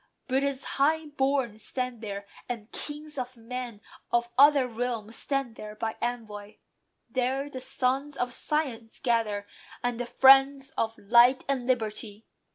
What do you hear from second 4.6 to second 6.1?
realms stand there by